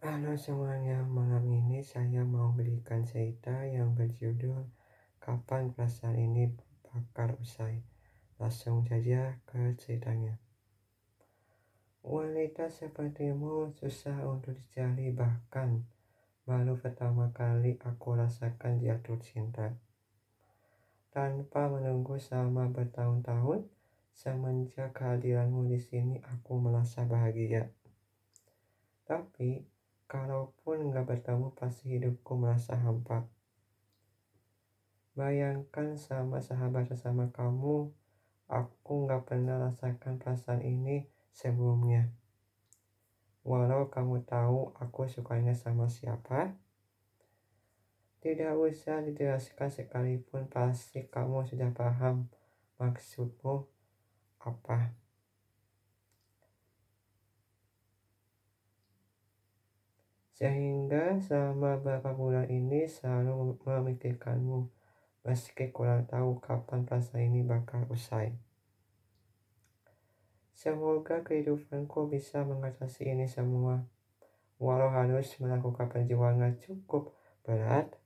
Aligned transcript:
Halo 0.00 0.32
semuanya, 0.32 1.04
malam 1.04 1.44
ini 1.52 1.84
saya 1.84 2.24
mau 2.24 2.56
berikan 2.56 3.04
cerita 3.04 3.52
yang 3.68 3.92
berjudul 3.92 4.64
Kapan 5.20 5.76
Perasaan 5.76 6.16
Ini 6.16 6.56
Bakal 6.80 7.36
Usai. 7.36 7.84
Langsung 8.40 8.80
saja 8.88 9.36
ke 9.44 9.76
ceritanya. 9.76 10.40
Wanita 12.00 12.72
sepertimu 12.72 13.76
susah 13.76 14.24
untuk 14.24 14.56
dicari 14.56 15.12
bahkan 15.12 15.84
baru 16.48 16.80
pertama 16.80 17.28
kali 17.36 17.76
aku 17.84 18.16
rasakan 18.16 18.80
jatuh 18.80 19.20
cinta. 19.20 19.76
Tanpa 21.12 21.68
menunggu 21.68 22.16
selama 22.16 22.72
bertahun-tahun, 22.72 23.68
semenjak 24.16 24.96
kehadiranmu 24.96 25.68
di 25.68 25.76
sini 25.76 26.24
aku 26.24 26.56
merasa 26.56 27.04
bahagia. 27.04 27.68
Tapi 29.04 29.76
Kalaupun 30.10 30.90
nggak 30.90 31.06
bertemu 31.06 31.54
pasti 31.54 31.94
hidupku 31.94 32.34
merasa 32.34 32.74
hampa. 32.74 33.30
Bayangkan 35.14 35.94
sama 35.94 36.42
sahabat 36.42 36.90
sesama 36.90 37.30
kamu, 37.30 37.94
aku 38.50 38.92
nggak 39.06 39.30
pernah 39.30 39.62
rasakan 39.70 40.18
perasaan 40.18 40.66
ini 40.66 41.06
sebelumnya. 41.30 42.10
Walau 43.46 43.86
kamu 43.86 44.26
tahu 44.26 44.74
aku 44.82 45.06
sukanya 45.06 45.54
sama 45.54 45.86
siapa, 45.86 46.58
tidak 48.18 48.58
usah 48.58 49.00
dijelaskan 49.06 49.70
sekalipun 49.70 50.50
pasti 50.50 51.06
kamu 51.06 51.46
sudah 51.46 51.70
paham 51.70 52.26
maksudmu 52.82 53.64
apa. 54.42 54.99
Sehingga 60.40 61.20
selama 61.20 61.76
beberapa 61.76 62.16
bulan 62.16 62.48
ini 62.48 62.88
selalu 62.88 63.60
memikirkanmu, 63.60 64.72
meski 65.20 65.68
kurang 65.68 66.08
tahu 66.08 66.40
kapan 66.40 66.88
fase 66.88 67.20
ini 67.20 67.44
bakal 67.44 67.84
usai. 67.92 68.32
Semoga 70.56 71.20
kehidupanku 71.20 72.08
bisa 72.08 72.40
mengatasi 72.40 73.12
ini 73.12 73.28
semua. 73.28 73.84
Walau 74.56 74.88
harus 74.88 75.28
melakukan 75.36 75.92
perjuangan 75.92 76.56
cukup 76.64 77.12
berat, 77.44 78.00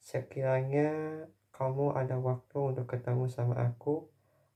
sekiranya 0.00 1.24
kamu 1.52 1.92
ada 1.92 2.16
waktu 2.16 2.56
untuk 2.56 2.88
ketemu 2.88 3.28
sama 3.28 3.60
aku, 3.68 4.08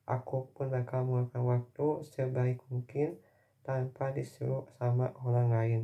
aku 0.09 0.49
pun 0.57 0.73
bakal 0.73 1.05
melakukan 1.05 1.45
waktu 1.45 1.87
sebaik 2.09 2.65
mungkin 2.73 3.21
tanpa 3.61 4.09
disuruh 4.17 4.65
sama 4.81 5.13
orang 5.21 5.53
lain. 5.53 5.83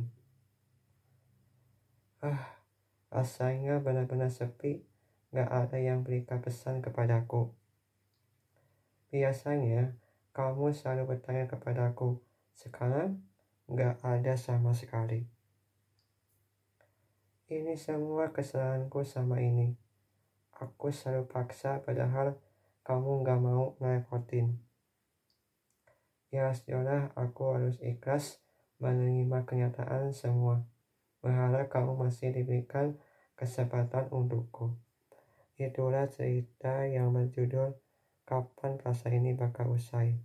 Rasanya 3.13 3.77
benar-benar 3.77 4.33
sepi, 4.33 4.81
gak 5.29 5.45
ada 5.45 5.77
yang 5.77 6.01
berikan 6.01 6.41
pesan 6.41 6.81
kepadaku. 6.81 7.53
Biasanya, 9.13 9.93
kamu 10.33 10.73
selalu 10.73 11.13
bertanya 11.13 11.45
kepadaku, 11.45 12.17
sekarang 12.57 13.21
gak 13.69 14.01
ada 14.01 14.33
sama 14.33 14.73
sekali. 14.73 15.29
Ini 17.53 17.77
semua 17.77 18.33
kesalahanku 18.33 19.05
sama 19.05 19.37
ini. 19.45 19.77
Aku 20.57 20.89
selalu 20.89 21.29
paksa 21.29 21.85
padahal 21.85 22.41
kamu 22.81 23.21
gak 23.21 23.37
mau 23.37 23.77
ngerepotin. 23.77 24.57
Ya 26.33 26.49
sudahlah, 26.49 27.13
aku 27.13 27.53
harus 27.53 27.77
ikhlas 27.77 28.41
menerima 28.81 29.45
kenyataan 29.45 30.17
semua 30.17 30.65
berharap 31.23 31.71
kamu 31.71 31.95
masih 31.95 32.35
diberikan 32.35 32.99
kesempatan 33.39 34.11
untukku. 34.11 34.75
Itulah 35.55 36.11
cerita 36.11 36.83
yang 36.83 37.15
berjudul 37.15 37.79
Kapan 38.27 38.75
Rasa 38.83 39.07
Ini 39.07 39.31
Bakal 39.39 39.71
Usai. 39.71 40.19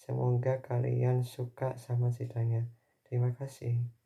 Semoga 0.00 0.64
kalian 0.64 1.20
suka 1.20 1.76
sama 1.76 2.08
ceritanya. 2.08 2.64
Terima 3.04 3.36
kasih. 3.36 3.99